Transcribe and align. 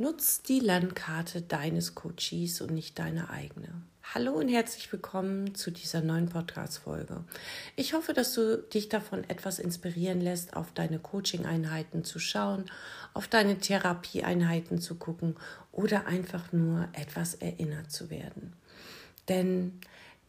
Nutz 0.00 0.40
die 0.40 0.60
Landkarte 0.60 1.42
deines 1.42 1.94
Coaches 1.94 2.62
und 2.62 2.70
nicht 2.70 2.98
deine 2.98 3.28
eigene. 3.28 3.68
Hallo 4.14 4.32
und 4.32 4.48
herzlich 4.48 4.90
willkommen 4.90 5.54
zu 5.54 5.70
dieser 5.70 6.00
neuen 6.00 6.30
Podcast-Folge. 6.30 7.22
Ich 7.76 7.92
hoffe, 7.92 8.14
dass 8.14 8.32
du 8.32 8.56
dich 8.56 8.88
davon 8.88 9.28
etwas 9.28 9.58
inspirieren 9.58 10.22
lässt, 10.22 10.56
auf 10.56 10.72
deine 10.72 11.00
Coaching-Einheiten 11.00 12.02
zu 12.02 12.18
schauen, 12.18 12.64
auf 13.12 13.28
deine 13.28 13.58
Therapieeinheiten 13.58 14.80
zu 14.80 14.94
gucken 14.94 15.36
oder 15.70 16.06
einfach 16.06 16.50
nur 16.50 16.88
etwas 16.94 17.34
erinnert 17.34 17.92
zu 17.92 18.08
werden. 18.08 18.54
Denn 19.28 19.80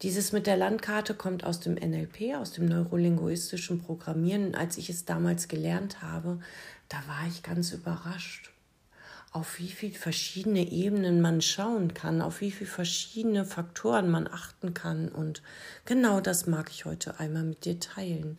dieses 0.01 0.33
mit 0.33 0.47
der 0.47 0.57
Landkarte 0.57 1.13
kommt 1.13 1.45
aus 1.45 1.61
dem 1.61 1.75
NLP, 1.75 2.35
aus 2.35 2.51
dem 2.51 2.65
neurolinguistischen 2.65 3.81
Programmieren. 3.81 4.53
Als 4.53 4.77
ich 4.77 4.89
es 4.89 5.05
damals 5.05 5.47
gelernt 5.47 6.01
habe, 6.01 6.41
da 6.89 6.97
war 7.07 7.25
ich 7.25 7.41
ganz 7.41 7.71
überrascht 7.71 8.51
auf 9.31 9.59
wie 9.59 9.69
viele 9.69 9.93
verschiedene 9.93 10.71
Ebenen 10.71 11.21
man 11.21 11.41
schauen 11.41 11.93
kann, 11.93 12.21
auf 12.21 12.41
wie 12.41 12.51
viele 12.51 12.69
verschiedene 12.69 13.45
Faktoren 13.45 14.09
man 14.11 14.27
achten 14.27 14.73
kann. 14.73 15.07
Und 15.07 15.41
genau 15.85 16.19
das 16.19 16.47
mag 16.47 16.69
ich 16.69 16.83
heute 16.83 17.17
einmal 17.19 17.43
mit 17.43 17.63
dir 17.63 17.79
teilen. 17.79 18.37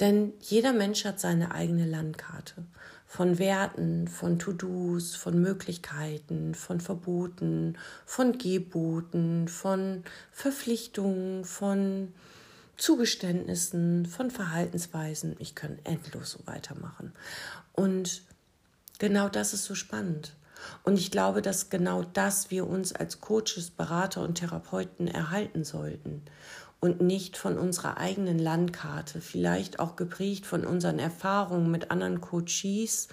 Denn 0.00 0.32
jeder 0.40 0.72
Mensch 0.72 1.04
hat 1.04 1.20
seine 1.20 1.52
eigene 1.52 1.86
Landkarte 1.86 2.64
von 3.06 3.38
Werten, 3.38 4.08
von 4.08 4.40
To-Dos, 4.40 5.14
von 5.14 5.40
Möglichkeiten, 5.40 6.56
von 6.56 6.80
Verboten, 6.80 7.78
von 8.04 8.36
Geboten, 8.36 9.46
von 9.46 10.02
Verpflichtungen, 10.32 11.44
von 11.44 12.12
Zugeständnissen, 12.76 14.04
von 14.06 14.32
Verhaltensweisen. 14.32 15.36
Ich 15.38 15.54
kann 15.54 15.78
endlos 15.84 16.32
so 16.32 16.40
weitermachen. 16.46 17.12
Und 17.72 18.22
Genau 18.98 19.28
das 19.28 19.52
ist 19.52 19.64
so 19.64 19.74
spannend. 19.74 20.34
Und 20.82 20.98
ich 20.98 21.10
glaube, 21.10 21.42
dass 21.42 21.68
genau 21.68 22.02
das 22.02 22.50
wir 22.50 22.66
uns 22.66 22.92
als 22.92 23.20
Coaches, 23.20 23.70
Berater 23.70 24.22
und 24.22 24.36
Therapeuten 24.36 25.08
erhalten 25.08 25.64
sollten 25.64 26.22
und 26.80 27.00
nicht 27.00 27.36
von 27.36 27.58
unserer 27.58 27.98
eigenen 27.98 28.38
Landkarte, 28.38 29.20
vielleicht 29.20 29.78
auch 29.78 29.96
geprägt 29.96 30.46
von 30.46 30.64
unseren 30.64 30.98
Erfahrungen 30.98 31.70
mit 31.70 31.90
anderen 31.90 32.20
Coaches, 32.20 33.08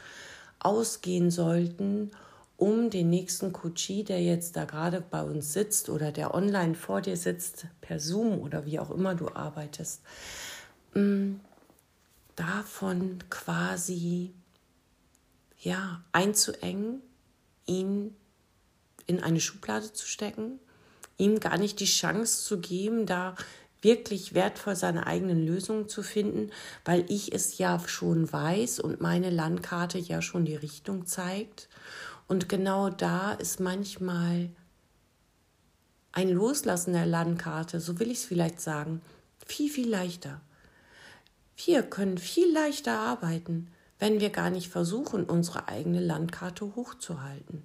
ausgehen 0.59 1.31
sollten, 1.31 2.11
um 2.57 2.89
den 2.91 3.09
nächsten 3.09 3.53
Coachie, 3.53 4.03
der 4.03 4.21
jetzt 4.21 4.55
da 4.55 4.65
gerade 4.65 5.01
bei 5.01 5.23
uns 5.23 5.53
sitzt 5.53 5.89
oder 5.89 6.11
der 6.11 6.35
online 6.35 6.75
vor 6.75 7.01
dir 7.01 7.17
sitzt, 7.17 7.65
per 7.81 7.99
Zoom 7.99 8.39
oder 8.39 8.65
wie 8.65 8.79
auch 8.79 8.91
immer 8.91 9.15
du 9.15 9.29
arbeitest, 9.29 10.01
mm, 10.93 11.35
davon 12.35 13.17
quasi 13.29 14.33
ja, 15.61 16.03
einzuengen, 16.11 17.01
ihn 17.65 18.15
in 19.05 19.21
eine 19.21 19.39
Schublade 19.39 19.93
zu 19.93 20.05
stecken, 20.05 20.59
ihm 21.17 21.39
gar 21.39 21.57
nicht 21.57 21.79
die 21.79 21.85
Chance 21.85 22.43
zu 22.43 22.59
geben, 22.59 23.05
da 23.05 23.35
wirklich 23.81 24.33
wertvoll 24.33 24.75
seine 24.75 25.07
eigenen 25.07 25.45
Lösungen 25.45 25.87
zu 25.87 26.03
finden, 26.03 26.51
weil 26.85 27.05
ich 27.09 27.33
es 27.33 27.57
ja 27.57 27.79
schon 27.87 28.31
weiß 28.31 28.79
und 28.79 29.01
meine 29.01 29.29
Landkarte 29.29 29.97
ja 29.97 30.21
schon 30.21 30.45
die 30.45 30.55
Richtung 30.55 31.05
zeigt. 31.05 31.69
Und 32.27 32.49
genau 32.49 32.89
da 32.89 33.33
ist 33.33 33.59
manchmal 33.59 34.49
ein 36.11 36.29
Loslassen 36.29 36.93
der 36.93 37.05
Landkarte, 37.05 37.79
so 37.79 37.99
will 37.99 38.11
ich 38.11 38.19
es 38.19 38.25
vielleicht 38.25 38.61
sagen, 38.61 39.01
viel, 39.45 39.69
viel 39.69 39.89
leichter. 39.89 40.41
Wir 41.65 41.83
können 41.83 42.17
viel 42.17 42.51
leichter 42.51 42.97
arbeiten, 42.97 43.71
wenn 44.01 44.19
wir 44.19 44.31
gar 44.31 44.49
nicht 44.49 44.67
versuchen, 44.67 45.25
unsere 45.25 45.67
eigene 45.67 45.99
Landkarte 45.99 46.75
hochzuhalten. 46.75 47.61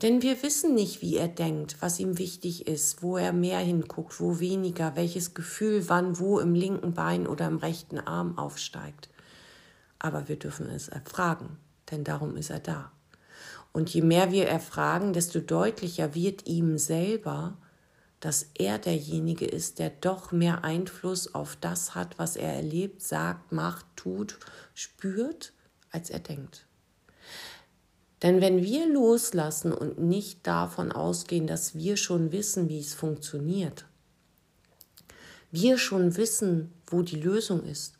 Denn 0.00 0.22
wir 0.22 0.42
wissen 0.42 0.74
nicht, 0.74 1.02
wie 1.02 1.16
er 1.16 1.28
denkt, 1.28 1.76
was 1.80 2.00
ihm 2.00 2.16
wichtig 2.16 2.66
ist, 2.66 3.02
wo 3.02 3.18
er 3.18 3.34
mehr 3.34 3.58
hinguckt, 3.58 4.18
wo 4.18 4.40
weniger, 4.40 4.96
welches 4.96 5.34
Gefühl 5.34 5.86
wann 5.90 6.18
wo 6.18 6.40
im 6.40 6.54
linken 6.54 6.94
Bein 6.94 7.26
oder 7.26 7.46
im 7.46 7.58
rechten 7.58 7.98
Arm 7.98 8.38
aufsteigt. 8.38 9.10
Aber 9.98 10.28
wir 10.28 10.38
dürfen 10.38 10.70
es 10.70 10.88
erfragen, 10.88 11.58
denn 11.90 12.04
darum 12.04 12.38
ist 12.38 12.48
er 12.48 12.60
da. 12.60 12.90
Und 13.72 13.92
je 13.92 14.00
mehr 14.00 14.32
wir 14.32 14.48
erfragen, 14.48 15.12
desto 15.12 15.40
deutlicher 15.40 16.14
wird 16.14 16.46
ihm 16.46 16.78
selber, 16.78 17.58
dass 18.20 18.46
er 18.54 18.78
derjenige 18.78 19.44
ist, 19.44 19.78
der 19.78 19.90
doch 19.90 20.32
mehr 20.32 20.64
Einfluss 20.64 21.34
auf 21.34 21.54
das 21.60 21.94
hat, 21.94 22.18
was 22.18 22.36
er 22.36 22.54
erlebt, 22.54 23.02
sagt, 23.02 23.52
macht, 23.52 23.84
tut, 23.94 24.38
spürt 24.72 25.52
als 25.96 26.10
er 26.10 26.20
denkt. 26.20 26.66
Denn 28.22 28.40
wenn 28.40 28.62
wir 28.62 28.86
loslassen 28.86 29.72
und 29.72 29.98
nicht 29.98 30.46
davon 30.46 30.92
ausgehen, 30.92 31.46
dass 31.46 31.74
wir 31.74 31.96
schon 31.96 32.32
wissen, 32.32 32.68
wie 32.68 32.80
es 32.80 32.94
funktioniert, 32.94 33.86
wir 35.50 35.78
schon 35.78 36.16
wissen, 36.16 36.72
wo 36.86 37.02
die 37.02 37.20
Lösung 37.20 37.64
ist, 37.64 37.94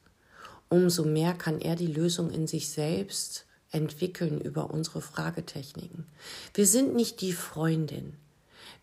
umso 0.69 1.05
mehr 1.05 1.33
kann 1.33 1.61
er 1.61 1.75
die 1.75 1.87
Lösung 1.87 2.31
in 2.31 2.47
sich 2.47 2.69
selbst 2.69 3.47
entwickeln 3.71 4.41
über 4.41 4.71
unsere 4.71 5.01
Fragetechniken. 5.01 6.07
Wir 6.55 6.67
sind 6.67 6.95
nicht 6.95 7.21
die 7.23 7.33
Freundin, 7.33 8.15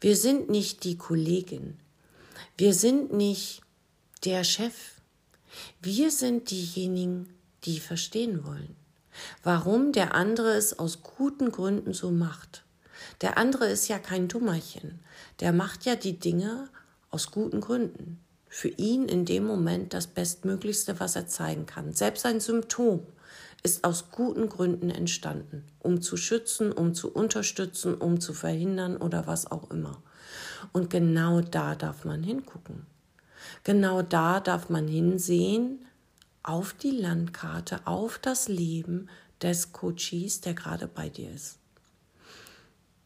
wir 0.01 0.15
sind 0.15 0.49
nicht 0.49 0.83
die 0.83 0.97
Kollegin, 0.97 1.77
wir 2.57 2.73
sind 2.73 3.13
nicht 3.13 3.61
der 4.23 4.43
Chef, 4.43 5.01
wir 5.81 6.09
sind 6.09 6.49
diejenigen, 6.49 7.29
die 7.63 7.79
verstehen 7.79 8.43
wollen 8.43 8.75
warum 9.43 9.91
der 9.91 10.15
andere 10.15 10.53
es 10.53 10.77
aus 10.79 11.01
guten 11.01 11.51
Gründen 11.51 11.93
so 11.93 12.11
macht. 12.11 12.63
Der 13.21 13.37
andere 13.37 13.67
ist 13.67 13.87
ja 13.87 13.99
kein 13.99 14.27
Dummerchen. 14.27 14.99
Der 15.39 15.53
macht 15.53 15.85
ja 15.85 15.95
die 15.95 16.19
Dinge 16.19 16.69
aus 17.09 17.31
guten 17.31 17.61
Gründen. 17.61 18.19
Für 18.47 18.69
ihn 18.69 19.07
in 19.07 19.25
dem 19.25 19.45
Moment 19.45 19.93
das 19.93 20.07
Bestmöglichste, 20.07 20.99
was 20.99 21.15
er 21.15 21.27
zeigen 21.27 21.65
kann. 21.65 21.93
Selbst 21.93 22.25
ein 22.25 22.39
Symptom 22.39 23.05
ist 23.63 23.83
aus 23.83 24.11
guten 24.11 24.49
Gründen 24.49 24.89
entstanden, 24.89 25.63
um 25.79 26.01
zu 26.01 26.17
schützen, 26.17 26.71
um 26.71 26.93
zu 26.93 27.11
unterstützen, 27.11 27.95
um 27.95 28.19
zu 28.19 28.33
verhindern 28.33 28.97
oder 28.97 29.25
was 29.25 29.49
auch 29.49 29.71
immer. 29.71 30.01
Und 30.71 30.89
genau 30.89 31.41
da 31.41 31.75
darf 31.75 32.05
man 32.05 32.23
hingucken. 32.23 32.85
Genau 33.63 34.01
da 34.01 34.39
darf 34.39 34.69
man 34.69 34.87
hinsehen, 34.87 35.85
auf 36.43 36.73
die 36.73 36.91
Landkarte, 36.91 37.87
auf 37.87 38.19
das 38.19 38.47
Leben 38.47 39.09
des 39.41 39.71
Coaches, 39.71 40.41
der 40.41 40.53
gerade 40.53 40.87
bei 40.87 41.09
dir 41.09 41.31
ist. 41.31 41.57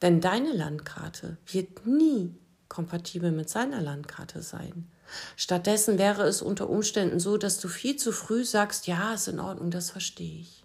Denn 0.02 0.22
deine 0.22 0.54
Landkarte 0.54 1.38
wird 1.48 1.86
nie 1.86 2.36
kompatibel 2.68 3.32
mit 3.32 3.50
seiner 3.50 3.82
Landkarte 3.82 4.42
sein. 4.42 4.90
Stattdessen 5.36 5.98
wäre 5.98 6.24
es 6.24 6.42
unter 6.42 6.70
Umständen 6.70 7.20
so, 7.20 7.38
dass 7.38 7.60
du 7.60 7.68
viel 7.68 7.96
zu 7.96 8.12
früh 8.12 8.44
sagst, 8.44 8.88
ja, 8.88 9.14
ist 9.14 9.28
in 9.28 9.40
Ordnung, 9.40 9.72
das 9.72 9.90
verstehe 9.90 10.42
ich. 10.42 10.64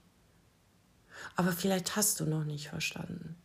Aber 1.37 1.53
vielleicht 1.53 1.97
hast 1.97 2.21
du 2.21 2.25
noch 2.25 2.45
nicht 2.45 2.69
verstanden. 2.69 3.37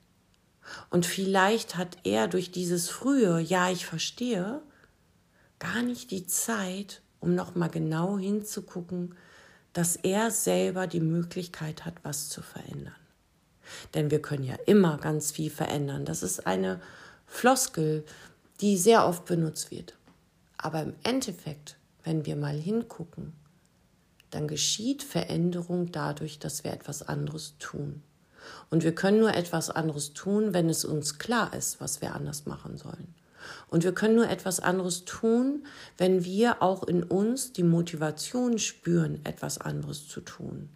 Und 0.89 1.05
vielleicht 1.05 1.77
hat 1.77 1.97
er 2.03 2.27
durch 2.27 2.51
dieses 2.51 2.89
frühe, 2.89 3.39
ja, 3.39 3.69
ich 3.69 3.85
verstehe, 3.85 4.61
gar 5.59 5.81
nicht 5.81 6.11
die 6.11 6.27
Zeit, 6.27 7.01
um 7.19 7.35
nochmal 7.35 7.69
genau 7.69 8.17
hinzugucken, 8.17 9.16
dass 9.73 9.95
er 9.95 10.31
selber 10.31 10.88
die 10.88 11.00
Möglichkeit 11.00 11.85
hat, 11.85 11.95
was 12.03 12.29
zu 12.29 12.41
verändern. 12.41 12.95
Denn 13.94 14.11
wir 14.11 14.22
können 14.22 14.44
ja 14.44 14.55
immer 14.66 14.97
ganz 14.97 15.31
viel 15.31 15.50
verändern. 15.50 16.06
Das 16.06 16.23
ist 16.23 16.47
eine 16.47 16.81
Floskel, 17.25 18.06
die 18.61 18.77
sehr 18.77 19.06
oft 19.06 19.25
benutzt 19.25 19.71
wird. 19.71 19.95
Aber 20.57 20.81
im 20.81 20.94
Endeffekt, 21.03 21.77
wenn 22.03 22.25
wir 22.25 22.36
mal 22.36 22.56
hingucken, 22.57 23.33
dann 24.31 24.47
geschieht 24.47 25.03
Veränderung 25.03 25.91
dadurch, 25.91 26.39
dass 26.39 26.63
wir 26.63 26.74
etwas 26.74 27.03
anderes 27.03 27.56
tun. 27.59 28.01
Und 28.69 28.83
wir 28.83 28.95
können 28.95 29.19
nur 29.19 29.33
etwas 29.33 29.69
anderes 29.69 30.13
tun, 30.13 30.53
wenn 30.53 30.69
es 30.69 30.86
uns 30.86 31.19
klar 31.19 31.53
ist, 31.53 31.80
was 31.80 32.01
wir 32.01 32.15
anders 32.15 32.45
machen 32.45 32.77
sollen. 32.77 33.13
Und 33.69 33.83
wir 33.83 33.94
können 33.94 34.15
nur 34.15 34.29
etwas 34.29 34.59
anderes 34.59 35.05
tun, 35.05 35.65
wenn 35.97 36.23
wir 36.23 36.61
auch 36.61 36.83
in 36.83 37.03
uns 37.03 37.53
die 37.53 37.63
Motivation 37.63 38.59
spüren, 38.59 39.19
etwas 39.23 39.59
anderes 39.59 40.07
zu 40.07 40.21
tun. 40.21 40.69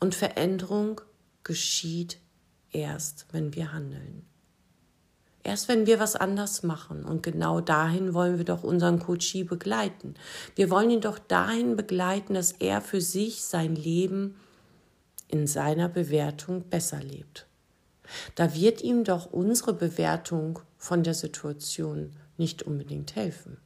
Und 0.00 0.14
Veränderung 0.14 1.00
geschieht 1.42 2.18
erst, 2.72 3.26
wenn 3.32 3.54
wir 3.54 3.72
handeln. 3.72 4.26
Erst 5.42 5.68
wenn 5.68 5.86
wir 5.86 6.00
was 6.00 6.16
anders 6.16 6.62
machen. 6.62 7.04
Und 7.04 7.22
genau 7.22 7.60
dahin 7.60 8.14
wollen 8.14 8.38
wir 8.38 8.46
doch 8.46 8.64
unseren 8.64 8.98
Coachie 8.98 9.44
begleiten. 9.44 10.14
Wir 10.56 10.70
wollen 10.70 10.90
ihn 10.90 11.02
doch 11.02 11.18
dahin 11.18 11.76
begleiten, 11.76 12.34
dass 12.34 12.52
er 12.52 12.80
für 12.80 13.02
sich 13.02 13.44
sein 13.44 13.76
Leben 13.76 14.36
in 15.28 15.46
seiner 15.46 15.88
Bewertung 15.88 16.62
besser 16.70 17.00
lebt. 17.00 17.46
Da 18.34 18.54
wird 18.54 18.82
ihm 18.82 19.04
doch 19.04 19.32
unsere 19.32 19.72
Bewertung 19.74 20.60
von 20.76 21.02
der 21.02 21.14
Situation 21.14 22.12
nicht 22.36 22.62
unbedingt 22.62 23.16
helfen. 23.16 23.58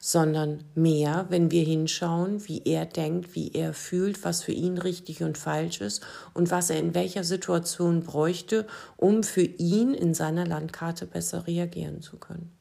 sondern 0.00 0.64
mehr, 0.74 1.26
wenn 1.28 1.50
wir 1.50 1.64
hinschauen, 1.64 2.46
wie 2.48 2.62
er 2.64 2.86
denkt, 2.86 3.34
wie 3.34 3.50
er 3.52 3.74
fühlt, 3.74 4.24
was 4.24 4.42
für 4.42 4.52
ihn 4.52 4.78
richtig 4.78 5.22
und 5.22 5.38
falsch 5.38 5.80
ist 5.80 6.06
und 6.34 6.50
was 6.50 6.70
er 6.70 6.78
in 6.78 6.94
welcher 6.94 7.24
Situation 7.24 8.02
bräuchte, 8.02 8.66
um 8.96 9.22
für 9.22 9.42
ihn 9.42 9.94
in 9.94 10.14
seiner 10.14 10.46
Landkarte 10.46 11.06
besser 11.06 11.46
reagieren 11.46 12.00
zu 12.02 12.16
können. 12.16 12.52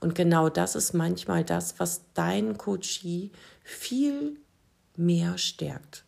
Und 0.00 0.14
genau 0.14 0.48
das 0.48 0.76
ist 0.76 0.92
manchmal 0.92 1.44
das, 1.44 1.80
was 1.80 2.02
dein 2.14 2.56
Coachie 2.58 3.32
viel 3.62 4.38
mehr 4.96 5.38
stärkt. 5.38 6.04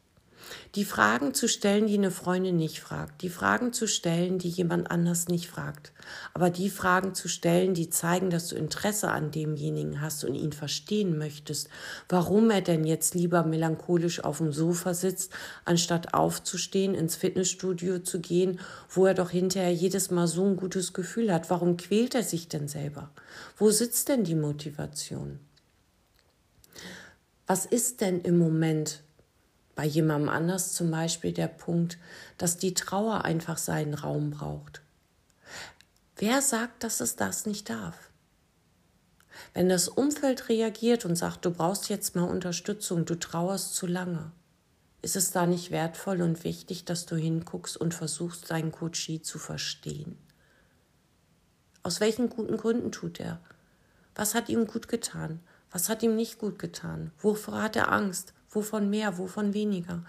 Die 0.74 0.84
Fragen 0.84 1.34
zu 1.34 1.48
stellen, 1.48 1.86
die 1.86 1.96
eine 1.96 2.10
Freundin 2.10 2.56
nicht 2.56 2.80
fragt, 2.80 3.22
die 3.22 3.30
Fragen 3.30 3.72
zu 3.72 3.86
stellen, 3.86 4.38
die 4.38 4.48
jemand 4.48 4.90
anders 4.90 5.28
nicht 5.28 5.48
fragt, 5.48 5.92
aber 6.34 6.50
die 6.50 6.70
Fragen 6.70 7.14
zu 7.14 7.28
stellen, 7.28 7.74
die 7.74 7.90
zeigen, 7.90 8.30
dass 8.30 8.48
du 8.48 8.56
Interesse 8.56 9.10
an 9.10 9.30
demjenigen 9.30 10.00
hast 10.00 10.24
und 10.24 10.34
ihn 10.34 10.52
verstehen 10.52 11.18
möchtest, 11.18 11.68
warum 12.08 12.50
er 12.50 12.60
denn 12.60 12.84
jetzt 12.84 13.14
lieber 13.14 13.44
melancholisch 13.44 14.22
auf 14.22 14.38
dem 14.38 14.52
Sofa 14.52 14.94
sitzt, 14.94 15.32
anstatt 15.64 16.14
aufzustehen, 16.14 16.94
ins 16.94 17.16
Fitnessstudio 17.16 18.00
zu 18.00 18.20
gehen, 18.20 18.60
wo 18.90 19.06
er 19.06 19.14
doch 19.14 19.30
hinterher 19.30 19.72
jedes 19.72 20.10
Mal 20.10 20.26
so 20.26 20.44
ein 20.44 20.56
gutes 20.56 20.92
Gefühl 20.92 21.32
hat. 21.32 21.50
Warum 21.50 21.76
quält 21.76 22.14
er 22.14 22.22
sich 22.22 22.48
denn 22.48 22.68
selber? 22.68 23.10
Wo 23.56 23.70
sitzt 23.70 24.08
denn 24.08 24.24
die 24.24 24.34
Motivation? 24.34 25.40
Was 27.46 27.64
ist 27.64 28.00
denn 28.00 28.20
im 28.22 28.38
Moment 28.38 29.02
bei 29.76 29.84
jemandem 29.84 30.30
anders 30.30 30.72
zum 30.72 30.90
Beispiel 30.90 31.32
der 31.32 31.46
Punkt, 31.46 31.98
dass 32.38 32.56
die 32.56 32.74
Trauer 32.74 33.24
einfach 33.24 33.58
seinen 33.58 33.94
Raum 33.94 34.30
braucht. 34.30 34.80
Wer 36.16 36.42
sagt, 36.42 36.82
dass 36.82 37.00
es 37.00 37.14
das 37.14 37.46
nicht 37.46 37.70
darf? 37.70 38.10
Wenn 39.52 39.68
das 39.68 39.86
Umfeld 39.86 40.48
reagiert 40.48 41.04
und 41.04 41.14
sagt, 41.14 41.44
du 41.44 41.50
brauchst 41.50 41.90
jetzt 41.90 42.16
mal 42.16 42.24
Unterstützung, 42.24 43.04
du 43.04 43.18
trauerst 43.18 43.74
zu 43.74 43.86
lange, 43.86 44.32
ist 45.02 45.14
es 45.14 45.30
da 45.30 45.46
nicht 45.46 45.70
wertvoll 45.70 46.22
und 46.22 46.42
wichtig, 46.42 46.86
dass 46.86 47.04
du 47.04 47.14
hinguckst 47.14 47.76
und 47.76 47.92
versuchst, 47.92 48.50
deinen 48.50 48.72
Coachie 48.72 49.20
zu 49.20 49.38
verstehen? 49.38 50.16
Aus 51.82 52.00
welchen 52.00 52.30
guten 52.30 52.56
Gründen 52.56 52.92
tut 52.92 53.20
er? 53.20 53.40
Was 54.14 54.34
hat 54.34 54.48
ihm 54.48 54.66
gut 54.66 54.88
getan? 54.88 55.40
Was 55.70 55.90
hat 55.90 56.02
ihm 56.02 56.16
nicht 56.16 56.38
gut 56.38 56.58
getan? 56.58 57.12
Wovor 57.18 57.62
hat 57.62 57.76
er 57.76 57.92
Angst? 57.92 58.32
Wovon 58.56 58.88
mehr, 58.88 59.18
wovon 59.18 59.52
weniger? 59.52 60.02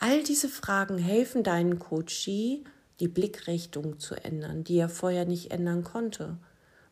All 0.00 0.24
diese 0.24 0.48
Fragen 0.48 0.98
helfen 0.98 1.44
deinen 1.44 1.78
Coachie, 1.78 2.64
die 2.98 3.06
Blickrichtung 3.06 4.00
zu 4.00 4.16
ändern, 4.16 4.64
die 4.64 4.78
er 4.78 4.88
vorher 4.88 5.26
nicht 5.26 5.52
ändern 5.52 5.84
konnte. 5.84 6.36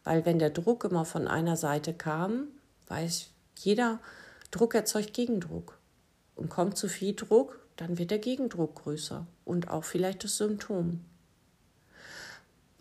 Weil 0.05 0.25
wenn 0.25 0.39
der 0.39 0.51
Druck 0.51 0.85
immer 0.85 1.05
von 1.05 1.27
einer 1.27 1.57
Seite 1.57 1.93
kam, 1.93 2.47
weiß 2.87 3.31
jeder, 3.59 3.99
Druck 4.53 4.77
erzeugt 4.77 5.13
Gegendruck. 5.13 5.77
Und 6.37 6.51
kommt 6.51 6.79
zu 6.79 6.89
viel 6.89 7.17
Druck, 7.17 7.59
dann 7.75 7.99
wird 7.99 8.13
der 8.13 8.21
Gegendruck 8.21 8.77
größer 8.77 9.27
und 9.45 9.71
auch 9.71 9.83
vielleicht 9.83 10.23
das 10.23 10.37
Symptom. 10.37 11.01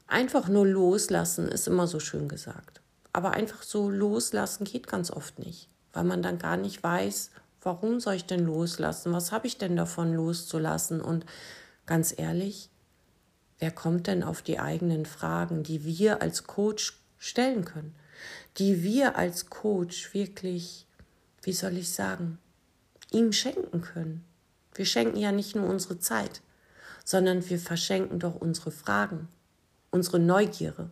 Einfach 0.06 0.48
nur 0.48 0.68
loslassen 0.68 1.48
ist 1.48 1.68
immer 1.68 1.88
so 1.88 2.00
schön 2.00 2.28
gesagt. 2.28 2.82
Aber 3.14 3.32
einfach 3.32 3.64
so 3.64 3.90
loslassen 3.90 4.64
geht 4.64 4.86
ganz 4.86 5.10
oft 5.10 5.40
nicht, 5.40 5.70
weil 5.92 6.04
man 6.04 6.22
dann 6.22 6.38
gar 6.38 6.56
nicht 6.56 6.84
weiß, 6.84 7.32
warum 7.62 8.00
soll 8.00 8.16
ich 8.16 8.26
denn 8.26 8.46
loslassen? 8.46 9.14
Was 9.14 9.32
habe 9.32 9.48
ich 9.48 9.58
denn 9.58 9.76
davon 9.76 10.14
loszulassen? 10.14 11.02
Und 11.02 11.26
ganz 11.86 12.14
ehrlich, 12.18 12.70
wer 13.60 13.72
kommt 13.72 14.08
denn 14.08 14.24
auf 14.24 14.42
die 14.42 14.60
eigenen 14.60 15.06
Fragen, 15.06 15.64
die 15.64 15.86
wir 15.86 16.22
als 16.22 16.44
Coach 16.44 17.00
stellen 17.18 17.66
können? 17.66 17.96
Die 18.58 18.84
wir 18.84 19.16
als 19.16 19.50
Coach 19.50 20.14
wirklich, 20.14 20.88
wie 21.44 21.54
soll 21.54 21.78
ich 21.78 21.92
sagen, 21.92 22.40
ihm 23.12 23.32
schenken 23.32 23.82
können. 23.82 24.26
Wir 24.74 24.86
schenken 24.86 25.18
ja 25.18 25.32
nicht 25.32 25.56
nur 25.56 25.68
unsere 25.68 26.00
Zeit, 26.00 26.42
sondern 27.04 27.48
wir 27.50 27.60
verschenken 27.60 28.20
doch 28.20 28.36
unsere 28.36 28.72
Fragen, 28.72 29.28
unsere 29.90 30.20
Neugierde, 30.20 30.90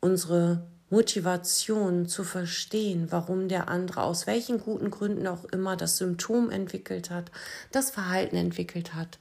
unsere 0.00 0.66
Motivation 0.90 2.08
zu 2.08 2.24
verstehen, 2.24 3.06
warum 3.10 3.48
der 3.48 3.68
andere 3.68 4.02
aus 4.02 4.26
welchen 4.26 4.58
guten 4.58 4.90
Gründen 4.90 5.28
auch 5.28 5.44
immer 5.44 5.76
das 5.76 5.98
Symptom 5.98 6.50
entwickelt 6.50 7.10
hat, 7.10 7.30
das 7.70 7.90
Verhalten 7.90 8.36
entwickelt 8.36 8.92
hat. 8.94 9.20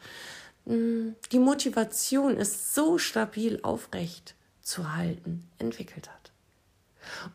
Hm, 0.65 1.15
die 1.31 1.39
Motivation 1.39 2.37
ist 2.37 2.73
so 2.73 2.97
stabil 2.97 3.59
aufrecht 3.61 4.33
zu 4.61 4.95
halten, 4.95 5.47
entwickelt 5.59 6.09
hat. 6.09 6.31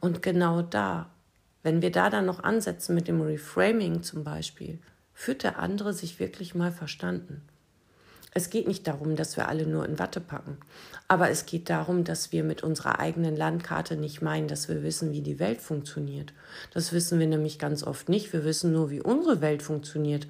Und 0.01 0.21
genau 0.21 0.63
da, 0.63 1.11
wenn 1.63 1.81
wir 1.81 1.93
da 1.93 2.11
dann 2.11 2.27
noch 2.27 2.43
ansetzen 2.43 2.95
mit 2.95 3.07
dem 3.07 3.21
Reframing 3.21 4.03
zum 4.03 4.25
Beispiel, 4.25 4.81
führt 5.13 5.45
der 5.45 5.61
andere 5.61 5.93
sich 5.93 6.19
wirklich 6.19 6.57
mal 6.57 6.73
verstanden. 6.73 7.43
Es 8.37 8.51
geht 8.51 8.67
nicht 8.67 8.89
darum, 8.89 9.15
dass 9.15 9.37
wir 9.37 9.49
alle 9.49 9.65
nur 9.65 9.87
in 9.87 10.01
Watte 10.01 10.21
packen, 10.21 10.59
aber 11.07 11.31
es 11.31 11.47
geht 11.47 11.71
darum, 11.71 12.03
dass 12.03 12.33
wir 12.33 12.43
mit 12.43 12.65
unserer 12.65 12.99
eigenen 12.99 13.37
Landkarte 13.37 13.97
nicht 13.97 14.23
meinen, 14.23 14.49
dass 14.49 14.69
wir 14.69 14.83
wissen, 14.83 15.13
wie 15.13 15.21
die 15.21 15.39
Welt 15.39 15.61
funktioniert. 15.61 16.33
Das 16.73 16.93
wissen 16.93 17.21
wir 17.21 17.29
nämlich 17.29 17.61
ganz 17.61 17.85
oft 17.85 18.09
nicht. 18.09 18.33
Wir 18.33 18.45
wissen 18.45 18.73
nur, 18.73 18.91
wie 18.91 19.01
unsere 19.01 19.41
Welt 19.41 19.63
funktioniert. 19.63 20.27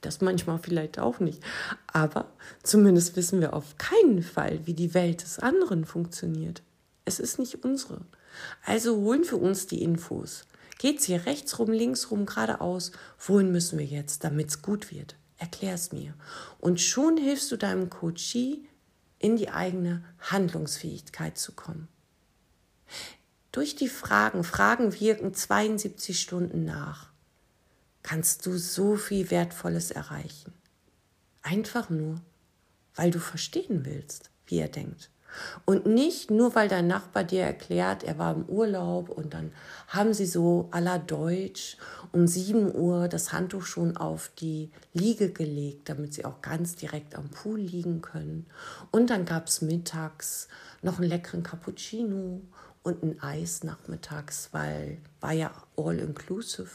Das 0.00 0.20
manchmal 0.20 0.58
vielleicht 0.58 0.98
auch 0.98 1.20
nicht. 1.20 1.42
Aber 1.86 2.26
zumindest 2.64 3.14
wissen 3.14 3.40
wir 3.40 3.54
auf 3.54 3.78
keinen 3.78 4.22
Fall, 4.22 4.58
wie 4.64 4.74
die 4.74 4.92
Welt 4.92 5.22
des 5.22 5.38
anderen 5.38 5.84
funktioniert. 5.84 6.62
Es 7.04 7.20
ist 7.20 7.38
nicht 7.38 7.64
unsere. 7.64 8.00
Also 8.66 8.96
holen 8.96 9.24
wir 9.30 9.40
uns 9.40 9.68
die 9.68 9.82
Infos. 9.82 10.44
Geht's 10.78 11.04
hier 11.04 11.24
rechts 11.24 11.58
rum, 11.58 11.70
links 11.70 12.10
rum, 12.10 12.26
geradeaus? 12.26 12.90
Wohin 13.18 13.52
müssen 13.52 13.78
wir 13.78 13.86
jetzt, 13.86 14.24
damit's 14.24 14.60
gut 14.60 14.90
wird? 14.90 15.14
Erklär 15.38 15.74
es 15.74 15.92
mir. 15.92 16.14
Und 16.58 16.80
schon 16.80 17.16
hilfst 17.16 17.50
du 17.50 17.56
deinem 17.56 17.90
Coachie, 17.90 18.68
in 19.18 19.36
die 19.36 19.48
eigene 19.48 20.04
Handlungsfähigkeit 20.20 21.38
zu 21.38 21.52
kommen. 21.52 21.88
Durch 23.52 23.74
die 23.74 23.88
Fragen, 23.88 24.44
Fragen 24.44 25.00
wirken 25.00 25.32
72 25.32 26.20
Stunden 26.20 26.64
nach, 26.64 27.10
kannst 28.02 28.44
du 28.44 28.58
so 28.58 28.96
viel 28.96 29.30
Wertvolles 29.30 29.90
erreichen. 29.90 30.52
Einfach 31.40 31.88
nur, 31.88 32.20
weil 32.94 33.10
du 33.10 33.18
verstehen 33.18 33.86
willst, 33.86 34.30
wie 34.46 34.58
er 34.58 34.68
denkt. 34.68 35.10
Und 35.64 35.86
nicht 35.86 36.30
nur, 36.30 36.54
weil 36.54 36.68
dein 36.68 36.86
Nachbar 36.86 37.24
dir 37.24 37.42
erklärt, 37.42 38.02
er 38.02 38.18
war 38.18 38.34
im 38.34 38.44
Urlaub 38.44 39.08
und 39.08 39.34
dann 39.34 39.52
haben 39.88 40.14
sie 40.14 40.26
so 40.26 40.70
la 40.72 40.98
Deutsch 40.98 41.76
um 42.12 42.26
7 42.26 42.74
Uhr 42.74 43.08
das 43.08 43.32
Handtuch 43.32 43.62
schon 43.62 43.96
auf 43.96 44.30
die 44.38 44.70
Liege 44.92 45.30
gelegt, 45.30 45.88
damit 45.88 46.14
sie 46.14 46.24
auch 46.24 46.40
ganz 46.42 46.76
direkt 46.76 47.16
am 47.16 47.28
Pool 47.28 47.58
liegen 47.58 48.02
können. 48.02 48.46
Und 48.90 49.10
dann 49.10 49.24
gab 49.24 49.48
es 49.48 49.62
mittags 49.62 50.48
noch 50.82 50.98
einen 50.98 51.08
leckeren 51.08 51.42
Cappuccino 51.42 52.40
und 52.82 53.02
ein 53.02 53.20
Eis 53.22 53.64
nachmittags, 53.64 54.50
weil 54.52 54.98
war 55.20 55.32
ja 55.32 55.50
all 55.76 55.98
inclusive. 55.98 56.70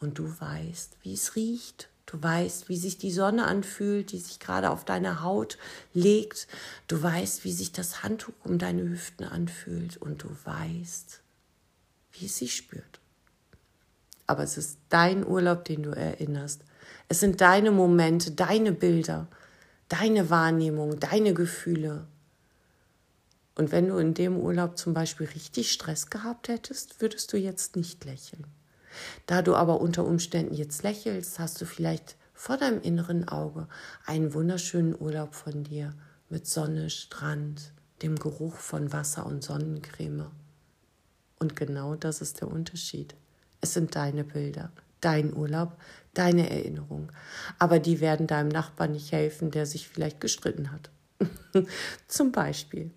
Und 0.00 0.18
du 0.18 0.28
weißt, 0.40 0.96
wie 1.02 1.14
es 1.14 1.36
riecht 1.36 1.88
Du 2.06 2.22
weißt, 2.22 2.68
wie 2.68 2.76
sich 2.76 2.98
die 2.98 3.12
Sonne 3.12 3.46
anfühlt, 3.46 4.12
die 4.12 4.18
sich 4.18 4.38
gerade 4.38 4.70
auf 4.70 4.84
deine 4.84 5.22
Haut 5.22 5.56
legt. 5.94 6.48
Du 6.88 7.02
weißt, 7.02 7.44
wie 7.44 7.52
sich 7.52 7.72
das 7.72 8.02
Handtuch 8.02 8.34
um 8.44 8.58
deine 8.58 8.82
Hüften 8.82 9.24
anfühlt. 9.24 9.96
Und 9.96 10.24
du 10.24 10.28
weißt, 10.44 11.22
wie 12.12 12.26
es 12.26 12.36
sich 12.36 12.56
spürt. 12.56 13.00
Aber 14.26 14.42
es 14.42 14.56
ist 14.56 14.78
dein 14.88 15.26
Urlaub, 15.26 15.64
den 15.64 15.82
du 15.82 15.90
erinnerst. 15.90 16.62
Es 17.08 17.20
sind 17.20 17.40
deine 17.40 17.70
Momente, 17.70 18.32
deine 18.32 18.72
Bilder, 18.72 19.28
deine 19.88 20.30
Wahrnehmung, 20.30 20.98
deine 20.98 21.34
Gefühle. 21.34 22.06
Und 23.54 23.70
wenn 23.70 23.88
du 23.88 23.98
in 23.98 24.14
dem 24.14 24.38
Urlaub 24.38 24.78
zum 24.78 24.94
Beispiel 24.94 25.26
richtig 25.26 25.72
Stress 25.72 26.08
gehabt 26.08 26.48
hättest, 26.48 27.00
würdest 27.00 27.32
du 27.32 27.36
jetzt 27.36 27.76
nicht 27.76 28.04
lächeln. 28.04 28.46
Da 29.26 29.42
du 29.42 29.54
aber 29.54 29.80
unter 29.80 30.04
Umständen 30.04 30.54
jetzt 30.54 30.82
lächelst, 30.82 31.38
hast 31.38 31.60
du 31.60 31.66
vielleicht 31.66 32.16
vor 32.34 32.56
deinem 32.56 32.80
inneren 32.80 33.28
Auge 33.28 33.68
einen 34.04 34.34
wunderschönen 34.34 34.94
Urlaub 34.98 35.34
von 35.34 35.64
dir 35.64 35.94
mit 36.28 36.46
Sonne, 36.46 36.90
Strand, 36.90 37.72
dem 38.02 38.16
Geruch 38.16 38.56
von 38.56 38.92
Wasser 38.92 39.26
und 39.26 39.44
Sonnencreme. 39.44 40.30
Und 41.38 41.56
genau 41.56 41.94
das 41.94 42.20
ist 42.20 42.40
der 42.40 42.48
Unterschied. 42.48 43.14
Es 43.60 43.74
sind 43.74 43.94
deine 43.94 44.24
Bilder, 44.24 44.72
dein 45.00 45.34
Urlaub, 45.34 45.76
deine 46.14 46.50
Erinnerung. 46.50 47.10
Aber 47.58 47.78
die 47.78 48.00
werden 48.00 48.26
deinem 48.26 48.48
Nachbarn 48.48 48.92
nicht 48.92 49.12
helfen, 49.12 49.50
der 49.50 49.66
sich 49.66 49.88
vielleicht 49.88 50.20
gestritten 50.20 50.72
hat. 50.72 50.90
Zum 52.08 52.32
Beispiel. 52.32 52.90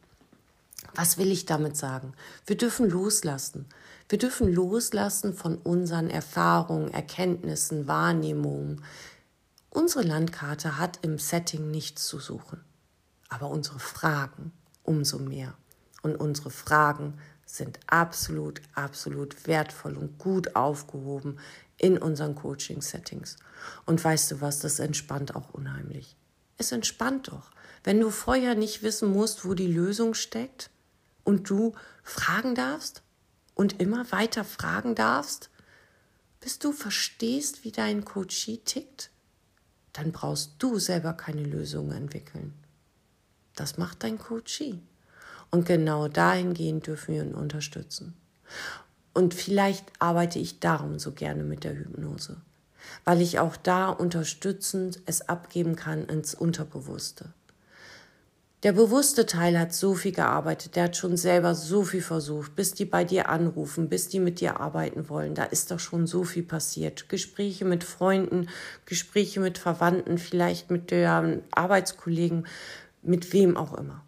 Was 0.96 1.18
will 1.18 1.32
ich 1.32 1.46
damit 1.46 1.76
sagen? 1.76 2.14
Wir 2.46 2.58
dürfen 2.58 2.90
loslassen. 2.90 3.68
Wir 4.08 4.18
dürfen 4.18 4.52
loslassen 4.52 5.34
von 5.34 5.58
unseren 5.58 6.10
Erfahrungen, 6.10 6.94
Erkenntnissen, 6.94 7.88
Wahrnehmungen. 7.88 8.82
Unsere 9.70 10.04
Landkarte 10.04 10.78
hat 10.78 11.00
im 11.02 11.20
Setting 11.20 11.70
nichts 11.70 12.08
zu 12.08 12.20
suchen, 12.20 12.62
aber 13.28 13.50
unsere 13.50 13.80
Fragen 13.80 14.54
umso 14.84 15.20
mehr. 15.20 15.54
Und 16.02 16.16
unsere 16.16 16.50
Fragen 16.50 17.18
sind 17.46 17.80
absolut, 17.88 18.62
absolut 18.74 19.48
wertvoll 19.48 19.98
und 19.98 20.18
gut 20.18 20.56
aufgehoben 20.56 21.40
in 21.78 21.98
unseren 21.98 22.36
Coaching-Settings. 22.36 23.36
Und 23.86 24.04
weißt 24.04 24.32
du 24.32 24.42
was, 24.42 24.60
das 24.60 24.80
entspannt 24.80 25.36
auch 25.36 25.54
unheimlich. 25.54 26.16
Es 26.58 26.72
entspannt 26.72 27.28
doch. 27.28 27.52
Wenn 27.84 28.00
du 28.00 28.12
vorher 28.12 28.56
nicht 28.56 28.82
wissen 28.82 29.12
musst, 29.12 29.46
wo 29.46 29.56
die 29.56 29.68
Lösung 29.68 30.14
steckt 30.14 30.70
und 31.26 31.50
du 31.50 31.74
fragen 32.04 32.56
darfst 32.56 33.04
und 33.54 33.82
immer 33.82 34.10
weiter 34.14 34.46
fragen 34.46 34.96
darfst, 34.96 35.50
bis 36.40 36.60
du 36.60 36.72
verstehst, 36.72 37.66
wie 37.66 37.72
dein 37.72 38.06
Coachie 38.06 38.60
tickt, 38.60 39.10
dann 39.92 40.14
brauchst 40.14 40.56
du 40.60 40.80
selber 40.80 41.14
keine 41.14 41.44
Lösung 41.44 41.92
entwickeln. 41.92 42.54
Das 43.56 43.78
macht 43.78 44.04
dein 44.04 44.18
Coachie. 44.18 44.82
Und 45.52 45.66
genau 45.66 46.08
dahingehend 46.08 46.88
dürfen 46.88 47.16
wir 47.16 47.24
ihn 47.24 47.34
unterstützen. 47.34 48.14
Und 49.14 49.34
vielleicht 49.34 49.86
arbeite 50.00 50.40
ich 50.40 50.60
darum 50.60 51.00
so 51.00 51.14
gerne 51.14 51.44
mit 51.44 51.64
der 51.64 51.78
Hypnose, 51.78 52.42
weil 53.06 53.22
ich 53.22 53.40
auch 53.40 53.56
da 53.56 53.90
unterstützend 53.90 55.00
es 55.06 55.30
abgeben 55.30 55.76
kann 55.78 56.06
ins 56.06 56.36
Unterbewusste. 56.36 57.34
Der 58.64 58.72
bewusste 58.72 59.28
Teil 59.28 59.60
hat 59.60 59.74
so 59.74 59.94
viel 59.94 60.12
gearbeitet, 60.12 60.76
der 60.76 60.86
hat 60.86 60.98
schon 60.98 61.18
selber 61.18 61.54
so 61.54 61.84
viel 61.84 62.02
versucht, 62.02 62.56
bis 62.56 62.74
die 62.74 62.86
bei 62.86 63.04
dir 63.04 63.30
anrufen, 63.30 63.90
bis 63.90 64.08
die 64.08 64.20
mit 64.20 64.40
dir 64.40 64.60
arbeiten 64.60 65.08
wollen. 65.08 65.36
Da 65.36 65.44
ist 65.44 65.70
doch 65.70 65.80
schon 65.80 66.08
so 66.08 66.24
viel 66.24 66.42
passiert. 66.42 67.08
Gespräche 67.10 67.66
mit 67.66 67.84
Freunden, 67.84 68.50
Gespräche 68.86 69.40
mit 69.40 69.60
Verwandten, 69.60 70.18
vielleicht 70.18 70.72
mit 70.72 70.90
der 70.90 71.42
Arbeitskollegen, 71.52 72.48
mit 73.04 73.34
wem 73.34 73.56
auch 73.56 73.78
immer. 73.78 74.02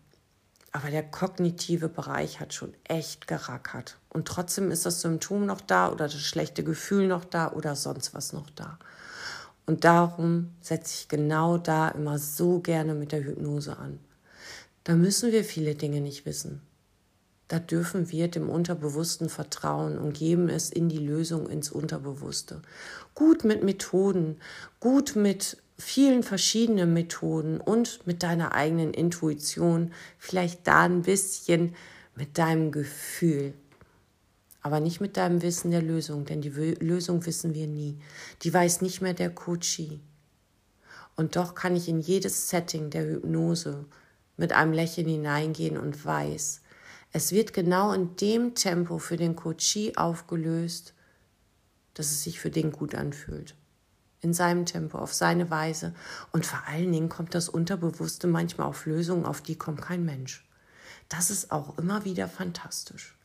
Aber 0.71 0.89
der 0.89 1.03
kognitive 1.03 1.89
Bereich 1.89 2.39
hat 2.39 2.53
schon 2.53 2.73
echt 2.83 3.27
gerackert. 3.27 3.97
Und 4.09 4.27
trotzdem 4.27 4.71
ist 4.71 4.85
das 4.85 5.01
Symptom 5.01 5.45
noch 5.45 5.61
da 5.61 5.91
oder 5.91 6.05
das 6.05 6.21
schlechte 6.21 6.63
Gefühl 6.63 7.07
noch 7.07 7.25
da 7.25 7.51
oder 7.51 7.75
sonst 7.75 8.13
was 8.13 8.33
noch 8.33 8.49
da. 8.51 8.79
Und 9.67 9.83
darum 9.83 10.55
setze 10.61 10.95
ich 10.95 11.07
genau 11.09 11.57
da 11.57 11.89
immer 11.89 12.17
so 12.17 12.59
gerne 12.59 12.95
mit 12.95 13.11
der 13.11 13.23
Hypnose 13.23 13.77
an. 13.77 13.99
Da 14.87 14.95
müssen 14.95 15.33
wir 15.33 15.43
viele 15.43 15.75
Dinge 15.75 15.99
nicht 15.99 16.25
wissen. 16.25 16.61
Da 17.49 17.59
dürfen 17.59 18.09
wir 18.09 18.29
dem 18.29 18.49
Unterbewussten 18.49 19.27
vertrauen 19.27 19.97
und 19.97 20.13
geben 20.13 20.47
es 20.47 20.69
in 20.69 20.87
die 20.87 21.05
Lösung 21.05 21.49
ins 21.49 21.69
Unterbewusste. 21.69 22.61
Gut 23.13 23.43
mit 23.43 23.65
Methoden, 23.65 24.37
gut 24.79 25.17
mit 25.17 25.57
vielen 25.77 26.23
verschiedenen 26.23 26.93
Methoden 26.93 27.59
und 27.59 28.07
mit 28.07 28.23
deiner 28.23 28.53
eigenen 28.53 28.93
Intuition, 28.93 29.91
vielleicht 30.17 30.65
da 30.65 30.83
ein 30.83 31.01
bisschen 31.01 31.75
mit 32.15 32.37
deinem 32.37 32.71
Gefühl, 32.71 33.53
aber 34.61 34.79
nicht 34.79 35.01
mit 35.01 35.17
deinem 35.17 35.41
Wissen 35.41 35.71
der 35.71 35.81
Lösung, 35.81 36.23
denn 36.23 36.39
die 36.39 36.47
Lösung 36.49 37.25
wissen 37.25 37.53
wir 37.53 37.67
nie. 37.67 37.97
Die 38.43 38.53
weiß 38.53 38.79
nicht 38.79 39.01
mehr 39.01 39.13
der 39.13 39.31
Coachie. 39.31 39.99
Und 41.17 41.35
doch 41.35 41.55
kann 41.55 41.75
ich 41.75 41.89
in 41.89 41.99
jedes 41.99 42.47
Setting 42.47 42.89
der 42.89 43.03
Hypnose 43.03 43.83
mit 44.37 44.53
einem 44.53 44.73
Lächeln 44.73 45.07
hineingehen 45.07 45.77
und 45.77 46.05
weiß, 46.05 46.61
es 47.13 47.31
wird 47.31 47.53
genau 47.53 47.93
in 47.93 48.15
dem 48.17 48.55
Tempo 48.55 48.99
für 48.99 49.17
den 49.17 49.35
Coachie 49.35 49.97
aufgelöst, 49.97 50.93
dass 51.93 52.11
es 52.11 52.23
sich 52.23 52.39
für 52.39 52.51
den 52.51 52.71
gut 52.71 52.95
anfühlt 52.95 53.55
in 54.21 54.33
seinem 54.33 54.65
Tempo, 54.65 54.97
auf 54.97 55.13
seine 55.13 55.49
Weise. 55.51 55.93
Und 56.31 56.45
vor 56.45 56.63
allen 56.67 56.91
Dingen 56.91 57.09
kommt 57.09 57.35
das 57.35 57.49
Unterbewusste 57.49 58.27
manchmal 58.27 58.67
auf 58.67 58.85
Lösungen, 58.85 59.25
auf 59.25 59.41
die 59.41 59.55
kommt 59.55 59.81
kein 59.81 60.05
Mensch. 60.05 60.47
Das 61.09 61.29
ist 61.29 61.51
auch 61.51 61.77
immer 61.77 62.03
wieder 62.03 62.27
fantastisch. 62.27 63.15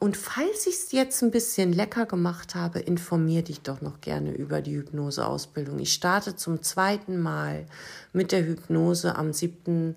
Und 0.00 0.16
falls 0.16 0.66
ich 0.66 0.74
es 0.74 0.92
jetzt 0.92 1.22
ein 1.22 1.30
bisschen 1.30 1.72
lecker 1.72 2.06
gemacht 2.06 2.56
habe, 2.56 2.80
informiere 2.80 3.44
dich 3.44 3.60
doch 3.60 3.80
noch 3.80 4.00
gerne 4.00 4.32
über 4.32 4.60
die 4.60 4.74
Hypnoseausbildung. 4.74 5.78
Ich 5.78 5.92
starte 5.92 6.34
zum 6.34 6.62
zweiten 6.62 7.20
Mal 7.20 7.66
mit 8.12 8.32
der 8.32 8.44
Hypnose 8.44 9.14
am 9.14 9.32
7. 9.32 9.94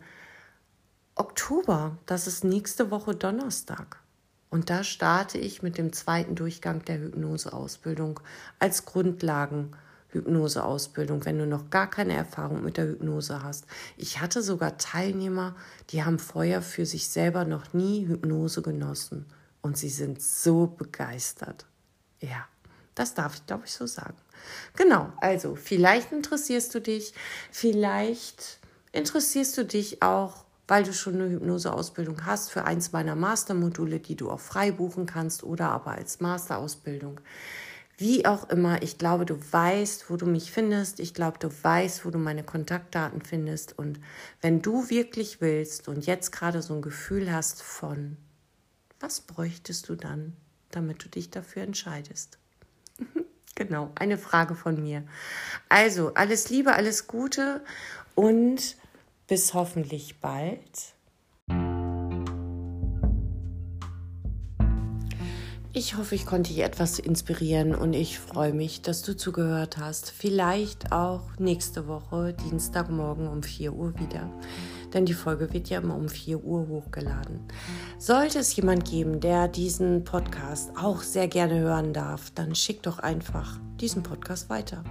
Oktober. 1.20 1.98
Das 2.06 2.28
ist 2.28 2.44
nächste 2.44 2.92
Woche 2.92 3.16
Donnerstag. 3.16 4.00
Und 4.50 4.70
da 4.70 4.84
starte 4.84 5.38
ich 5.38 5.62
mit 5.62 5.78
dem 5.78 5.92
zweiten 5.92 6.36
Durchgang 6.36 6.86
der 6.86 7.00
Hypnoseausbildung 7.00 8.20
als 8.60 8.86
Grundlagen. 8.86 9.76
Hypnoseausbildung, 10.10 11.26
wenn 11.26 11.38
du 11.38 11.46
noch 11.46 11.70
gar 11.70 11.90
keine 11.90 12.14
Erfahrung 12.14 12.64
mit 12.64 12.78
der 12.78 12.88
Hypnose 12.88 13.44
hast. 13.44 13.66
Ich 13.98 14.22
hatte 14.22 14.42
sogar 14.42 14.78
Teilnehmer, 14.78 15.56
die 15.90 16.04
haben 16.04 16.18
vorher 16.18 16.62
für 16.62 16.86
sich 16.86 17.10
selber 17.10 17.44
noch 17.44 17.74
nie 17.74 18.08
Hypnose 18.08 18.62
genossen 18.62 19.26
und 19.62 19.78
sie 19.78 19.90
sind 19.90 20.22
so 20.22 20.68
begeistert. 20.68 21.66
Ja, 22.22 22.48
das 22.96 23.14
darf 23.14 23.36
ich, 23.36 23.46
glaube 23.46 23.64
ich, 23.66 23.74
so 23.74 23.86
sagen. 23.86 24.18
Genau, 24.76 25.12
also 25.20 25.56
vielleicht 25.56 26.12
interessierst 26.12 26.74
du 26.74 26.80
dich, 26.80 27.14
vielleicht 27.52 28.60
interessierst 28.94 29.58
du 29.58 29.66
dich 29.66 30.02
auch 30.02 30.47
weil 30.68 30.84
du 30.84 30.94
schon 30.94 31.16
eine 31.16 31.30
Hypnoseausbildung 31.30 32.26
hast 32.26 32.52
für 32.52 32.66
eins 32.66 32.92
meiner 32.92 33.16
Mastermodule, 33.16 34.00
die 34.00 34.16
du 34.16 34.30
auch 34.30 34.40
frei 34.40 34.72
buchen 34.72 35.06
kannst 35.06 35.44
oder 35.44 35.70
aber 35.72 35.92
als 35.92 36.20
Masterausbildung. 36.20 37.22
Wie 38.00 38.28
auch 38.28 38.50
immer, 38.50 38.84
ich 38.84 39.00
glaube, 39.00 39.26
du 39.26 39.40
weißt, 39.52 40.12
wo 40.12 40.18
du 40.18 40.28
mich 40.28 40.52
findest. 40.52 41.00
Ich 41.00 41.16
glaube, 41.16 41.40
du 41.40 41.50
weißt, 41.50 42.06
wo 42.06 42.12
du 42.12 42.20
meine 42.20 42.44
Kontaktdaten 42.44 43.24
findest. 43.24 43.78
Und 43.78 44.00
wenn 44.40 44.62
du 44.62 44.92
wirklich 44.92 45.42
willst 45.42 45.88
und 45.88 46.06
jetzt 46.06 46.32
gerade 46.32 46.62
so 46.62 46.76
ein 46.76 46.84
Gefühl 46.84 47.32
hast 47.32 47.64
von, 47.64 48.18
was 49.00 49.22
bräuchtest 49.22 49.90
du 49.90 49.96
dann, 49.96 50.34
damit 50.70 51.04
du 51.04 51.10
dich 51.10 51.32
dafür 51.32 51.64
entscheidest? 51.64 52.38
genau, 53.56 53.92
eine 53.96 54.20
Frage 54.20 54.54
von 54.54 54.80
mir. 54.80 55.04
Also, 55.68 56.14
alles 56.14 56.52
Liebe, 56.52 56.74
alles 56.74 57.08
Gute 57.08 57.64
und 58.14 58.76
bis 59.28 59.54
hoffentlich 59.54 60.20
bald. 60.20 60.96
Ich 65.74 65.96
hoffe, 65.96 66.16
ich 66.16 66.26
konnte 66.26 66.52
dich 66.52 66.64
etwas 66.64 66.98
inspirieren 66.98 67.76
und 67.76 67.94
ich 67.94 68.18
freue 68.18 68.52
mich, 68.52 68.82
dass 68.82 69.04
du 69.04 69.16
zugehört 69.16 69.78
hast. 69.78 70.10
Vielleicht 70.10 70.92
auch 70.92 71.22
nächste 71.38 71.88
Woche, 71.88 72.34
Dienstagmorgen 72.34 73.28
um 73.28 73.44
4 73.44 73.74
Uhr 73.74 73.94
wieder. 74.00 74.32
Denn 74.92 75.06
die 75.06 75.14
Folge 75.14 75.54
wird 75.54 75.70
ja 75.70 75.80
immer 75.80 75.96
um 75.96 76.10
4 76.10 76.44
Uhr 76.44 76.68
hochgeladen. 76.68 77.42
Sollte 78.00 78.40
es 78.40 78.56
jemand 78.56 78.90
geben, 78.90 79.20
der 79.20 79.48
diesen 79.48 80.04
Podcast 80.04 80.72
auch 80.82 81.04
sehr 81.04 81.28
gerne 81.28 81.60
hören 81.60 81.94
darf, 81.94 82.32
dann 82.34 82.56
schick 82.56 82.82
doch 82.82 82.98
einfach 82.98 83.60
diesen 83.80 84.02
Podcast 84.02 84.50
weiter. 84.50 84.84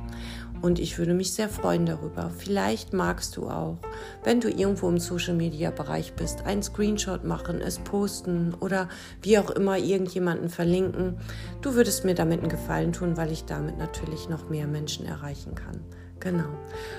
Und 0.66 0.80
ich 0.80 0.98
würde 0.98 1.14
mich 1.14 1.32
sehr 1.32 1.48
freuen 1.48 1.86
darüber. 1.86 2.28
Vielleicht 2.36 2.92
magst 2.92 3.36
du 3.36 3.48
auch, 3.48 3.78
wenn 4.24 4.40
du 4.40 4.50
irgendwo 4.50 4.88
im 4.88 4.98
Social-Media-Bereich 4.98 6.14
bist, 6.14 6.44
einen 6.44 6.64
Screenshot 6.64 7.22
machen, 7.22 7.60
es 7.60 7.78
posten 7.78 8.52
oder 8.58 8.88
wie 9.22 9.38
auch 9.38 9.50
immer 9.50 9.78
irgendjemanden 9.78 10.48
verlinken. 10.48 11.18
Du 11.62 11.76
würdest 11.76 12.04
mir 12.04 12.16
damit 12.16 12.40
einen 12.40 12.48
Gefallen 12.48 12.92
tun, 12.92 13.16
weil 13.16 13.30
ich 13.30 13.44
damit 13.44 13.78
natürlich 13.78 14.28
noch 14.28 14.50
mehr 14.50 14.66
Menschen 14.66 15.06
erreichen 15.06 15.54
kann. 15.54 15.84
Genau. 16.18 16.48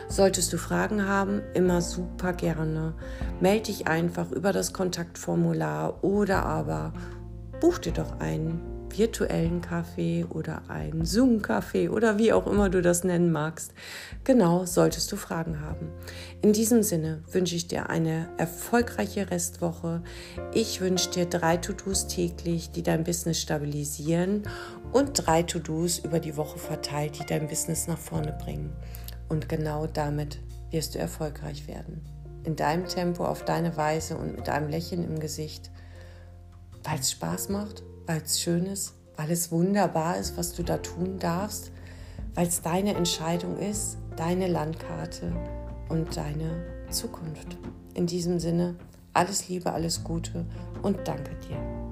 Solltest 0.08 0.54
du 0.54 0.58
Fragen 0.58 1.06
haben, 1.06 1.42
immer 1.54 1.82
super 1.82 2.32
gerne. 2.32 2.94
Melde 3.42 3.64
dich 3.64 3.86
einfach 3.86 4.32
über 4.32 4.54
das 4.54 4.72
Kontaktformular 4.72 6.06
oder 6.06 6.46
aber 6.46 6.94
buch 7.60 7.80
dir 7.80 7.92
doch 7.92 8.22
einen 8.22 8.77
virtuellen 8.96 9.62
Kaffee 9.62 10.26
oder 10.26 10.62
einen 10.70 11.06
Zoom-Kaffee 11.06 11.90
oder 11.90 12.18
wie 12.18 12.34
auch 12.34 12.48
immer 12.48 12.70
du 12.70 12.82
das 12.82 13.04
nennen 13.04 13.32
magst. 13.32 13.74
Genau, 14.24 14.66
solltest 14.66 15.12
du 15.12 15.16
Fragen 15.16 15.62
haben. 15.62 15.90
In 16.42 16.54
diesem 16.54 16.84
Sinne 16.84 17.24
wünsche 17.32 17.56
ich 17.56 17.68
dir 17.68 17.90
eine 17.90 18.30
erfolgreiche 18.38 19.32
Restwoche. 19.32 20.04
Ich 20.54 20.82
wünsche 20.82 21.10
dir 21.10 21.26
drei 21.26 21.58
To-Dos 21.58 22.08
täglich, 22.08 22.72
die 22.72 22.84
dein 22.84 23.04
Business 23.04 23.42
stabilisieren 23.42 24.44
und 24.92 25.26
drei 25.26 25.44
To-Dos 25.44 26.00
über 26.00 26.20
die 26.20 26.38
Woche 26.38 26.60
verteilt, 26.60 27.20
die 27.20 27.26
dein 27.26 27.48
Business 27.48 27.88
nach 27.88 27.98
vorne 27.98 28.38
bringen. 28.44 28.74
Und 29.30 29.50
genau 29.50 29.88
damit 29.88 30.40
wirst 30.72 30.96
du 30.96 31.00
erfolgreich 31.00 31.68
werden. 31.68 32.02
In 32.44 32.56
deinem 32.56 32.86
Tempo, 32.86 33.26
auf 33.26 33.44
deine 33.44 33.76
Weise 33.76 34.16
und 34.16 34.36
mit 34.36 34.48
einem 34.48 34.70
Lächeln 34.70 35.04
im 35.04 35.20
Gesicht, 35.20 35.72
weil 36.84 37.00
es 37.00 37.12
Spaß 37.12 37.50
macht 37.50 37.84
weil 38.08 38.22
es 38.26 38.42
schön 38.42 38.66
ist, 38.66 38.96
weil 39.16 39.30
es 39.30 39.52
wunderbar 39.52 40.18
ist, 40.18 40.38
was 40.38 40.54
du 40.54 40.64
da 40.64 40.78
tun 40.78 41.20
darfst, 41.20 41.72
weil 42.34 42.48
es 42.48 42.62
deine 42.62 42.96
Entscheidung 42.96 43.58
ist, 43.60 43.98
deine 44.16 44.48
Landkarte 44.48 45.32
und 45.90 46.18
deine 46.18 46.66
Zukunft. 46.90 47.58
In 47.94 48.08
diesem 48.08 48.40
Sinne, 48.40 48.76
alles 49.14 49.48
Liebe, 49.50 49.72
alles 49.72 50.04
Gute 50.04 50.46
und 50.82 51.08
danke 51.08 51.36
dir. 51.48 51.87